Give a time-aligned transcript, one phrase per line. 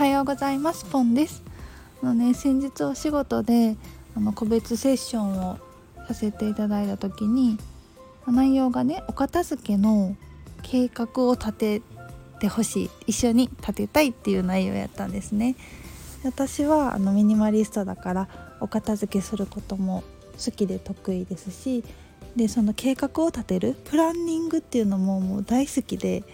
[0.00, 0.86] はようございます。
[0.86, 1.42] ポンです。
[2.02, 3.76] あのね先日お仕事で
[4.16, 5.58] あの個別セッションを
[6.08, 7.58] させていただいた時に
[8.26, 10.16] 内容がねお片付けの
[10.62, 11.82] 計画を立て
[12.40, 12.90] てほしい。
[13.08, 15.54] 一緒に立てたいっていう内容やったんですね。
[16.24, 18.28] 私はあのミニマリストだから
[18.60, 20.02] お片付けすることも
[20.42, 21.84] 好きで得意ですし
[22.36, 26.24] でその計画を立てるプランニングっていうのももう大好きで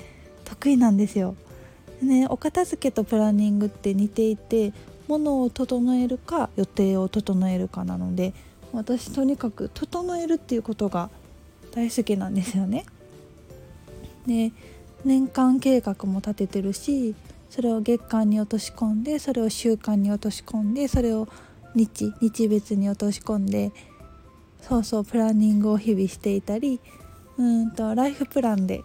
[0.45, 1.35] 得意なんですよ。
[2.03, 4.73] ね、お片付けとプランニングって似ていて
[5.09, 8.35] 物を整えるか予定を整えるかなので
[8.73, 11.11] 私とにかく整えるっていうことが
[11.73, 12.85] 大好きなんですよね。
[14.27, 14.53] で
[15.05, 17.15] 年間計画も立ててるし
[17.49, 21.29] それを月間に落とし込んでそれを週間に落とし込んでそれを
[21.75, 23.73] 日日別に落とし込んで
[24.61, 26.81] そうそうプランニングを日々していたり
[27.39, 28.83] うんとライフプランで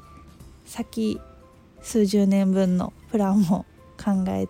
[0.66, 1.20] 先
[1.82, 3.66] 数十年分のプランも
[4.02, 4.48] 考え、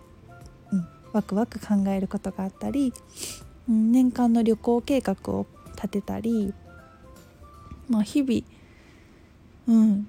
[0.72, 2.94] うん、ワクワク考えることがあったり、
[3.68, 6.54] うん、年間の旅行計画を立てたり、
[7.88, 8.42] まあ、日々、
[9.68, 10.08] うん、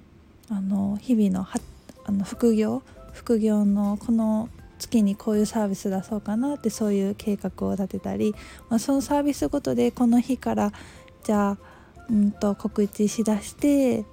[0.50, 1.60] あの日々のは
[2.06, 8.36] あの副業副業のこの月にこういうサービス出そうかなってそういう計画を立てたり、
[8.70, 10.72] まあ、そのサービスごとでこの日から
[11.24, 11.58] じゃあ、
[12.10, 14.04] うんと告知しだして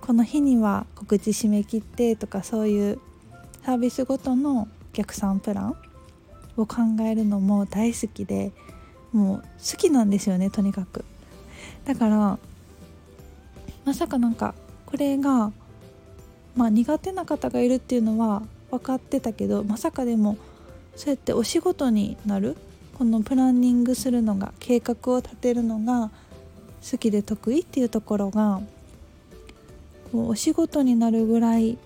[0.00, 3.00] この日には告知締め切ってとかそういう
[3.68, 5.76] サービスごとの逆算プラン
[6.56, 8.50] を考えるのも大好きで
[9.12, 11.04] もう好きなんですよねとにかく。
[11.84, 12.38] だから
[13.84, 14.54] まさかなんか
[14.86, 15.52] これが
[16.56, 20.38] まあ苦手な方がいるっていうのは分かってたけどまさかでも
[20.96, 22.56] そうやってお仕事になる
[22.96, 26.10] このプランニングするのが計画を立てるのが
[26.90, 28.62] 好きで得意っていうところが
[30.10, 31.76] こうお仕事になるぐらい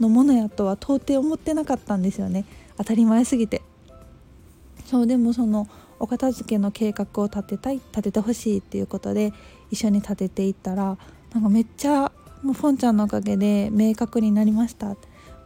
[0.00, 2.44] のものやとは到底思ってなかったんですよね。
[2.76, 3.62] 当たり前すぎて。
[4.84, 5.66] そうでもその
[5.98, 9.32] お片付けの計画を立てたい立ててほしいっていうことで
[9.70, 10.96] 一緒に立てていったら
[11.32, 12.12] なんかめっちゃ
[12.42, 14.96] もうフォンちゃんのおかげで明確になりました。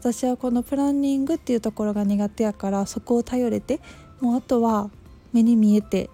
[0.01, 3.81] 私はこのプランニングっていうところが苦手やからそこを頼れて
[4.21, 4.91] もうあとは
[5.33, 6.09] 目に見えて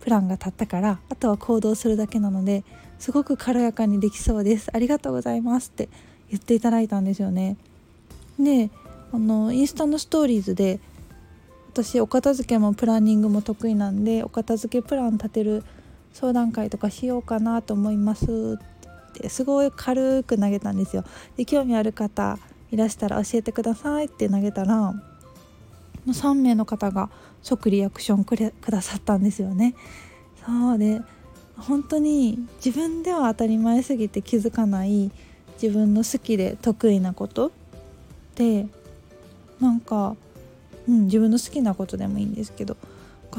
[0.00, 2.64] プランが立ったからあとは行動するだけなので
[2.98, 4.70] すごく軽やかにできそうです。
[4.72, 5.90] ありがとうございますって
[6.30, 7.58] 言っていただいたんですよね。
[8.38, 8.70] で
[9.12, 10.80] あのインスタのストーリーズで
[11.72, 15.64] 私お片付けもプランニングも得意なんでお片付けプラン立てる
[16.12, 21.04] 相談会とかしようかなと思いますってすごい軽く投げたんですよ
[21.36, 22.38] で興味ある方
[22.70, 24.94] いらしたら教えてくださいって投げたら
[26.06, 27.10] 3名の方が
[27.42, 29.74] 即リアクションくれくださったんですよね。
[30.44, 31.00] そうで
[31.56, 35.10] 本当に自分では当たり前すぎて気づかない
[35.60, 37.52] 自分の好きで得意なこと
[38.38, 38.68] で
[39.60, 40.14] なんか、
[40.88, 42.76] うん、自分の好きなことでもいいんですけど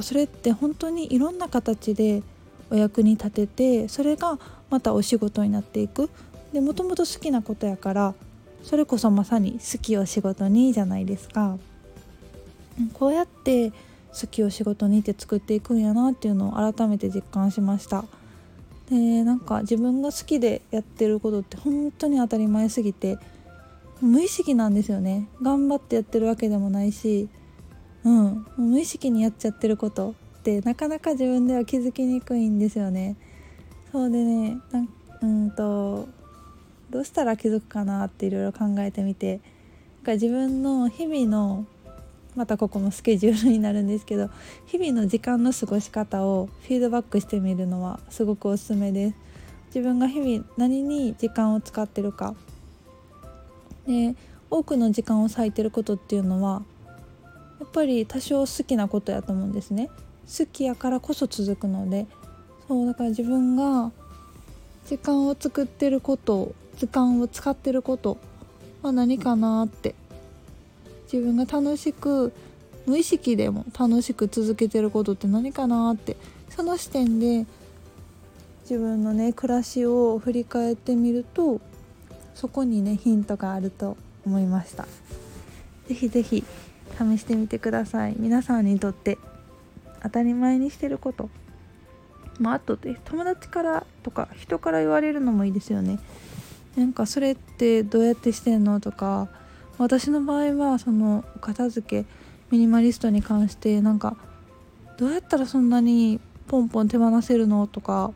[0.02, 2.22] それって本当にいろんな形で
[2.70, 4.38] お役に立ててそれが
[4.70, 6.10] またお仕事になっていく。
[6.54, 8.14] でもともと好きなことやから
[8.64, 11.58] それこそまさに好きを仕事にじゃないですか。
[12.94, 18.06] こうやって好きを仕事にって作っていくんやなっていうのを改めて実感しました。
[18.90, 23.18] でなんか自分が好きでやってることって本当に当たり前すぎて
[24.02, 25.28] 無意識なんですよね。
[25.42, 27.30] 頑張ってやってるわけでもないし。
[28.04, 28.46] うん。
[28.58, 33.18] 無意識にやっちゃってることってなかなか自分では気づきにくいんですよね。
[33.92, 34.86] そうでねな
[35.22, 36.08] うんと
[36.90, 39.42] どうしたら気づくかなっていろいろ考えてみて
[39.98, 41.66] なんか自分の日々の
[42.36, 44.30] またここもスケジュールになるんですけど
[44.66, 49.16] 日々の時間の過ごし方をフィードバックしてみるのはすごくおすすめです。
[49.76, 52.34] 自分が日々何に時間を使ってるか
[53.88, 54.16] で
[54.50, 56.64] 多くの時間を割いてることっていうのは
[57.60, 59.90] やっぱり多少好きなことやと思うんですね。
[60.38, 62.08] 好きやからこそ続くので。
[62.68, 63.92] そうだから自分が
[64.86, 68.18] 時間を作ってること時間を使ってること
[68.84, 69.96] は何かなって。
[71.12, 72.32] 自分が楽しく
[72.86, 76.16] 無意識でも楽しく続けてることって何かなって。
[76.50, 77.46] その視点で
[78.64, 81.60] 自分のね暮らしを振り返ってみると
[82.40, 84.88] そこにねヒントがあると思いました。
[85.90, 86.44] 是非是非
[86.98, 88.16] 試してみてください。
[88.18, 89.18] 皆さんにとって
[90.02, 91.30] 当たり前にしてること。
[92.40, 96.00] まああとで友達からとか人から言われるのもいいですよね。
[96.78, 98.80] なんかそれってどうやってしてんの？
[98.80, 99.28] とか
[99.78, 102.10] 私の場合はその片付け
[102.52, 104.16] ミニマリストに関してなんか
[104.98, 107.68] どうやったらそんなにポンポン手放せるの？
[107.68, 108.14] とか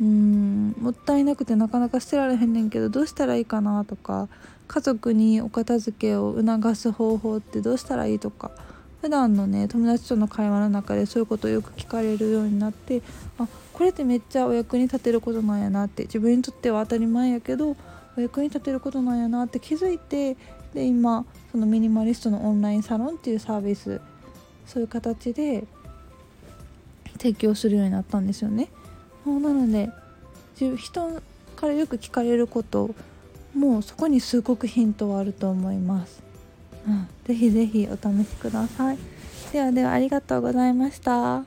[0.00, 4.28] うんもったいなくてなかなか捨てられへんねんけどどうしたらいいかなとか
[4.66, 8.50] 家族にお片付けを促す方法ってどうしたらいいとか
[9.00, 13.02] 普段のね友達との会話の中でそういうことをよく聞かれるようになって
[13.38, 17.76] あこれってめっちゃお役に立てることなんやなって自分にとっては当たり前やけど
[18.16, 20.36] お役に立てることなんやなって気づいて
[20.72, 24.00] で今そのミニマリストのオンラインサロンっていうサービス
[24.66, 25.64] そういう形で
[27.18, 28.68] 提供するようになったんですよね。
[29.30, 29.90] なので
[30.56, 31.20] 人
[31.56, 32.94] からよく聞かれること
[33.54, 36.22] もうそこにすごくヒントはあると思います。
[36.86, 38.98] うん、ぜひぜひお試しください。
[39.52, 41.44] ではではありがとうございました。